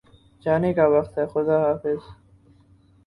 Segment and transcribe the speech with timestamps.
[0.43, 2.01] جانے کا وقت ہےخدا حافظ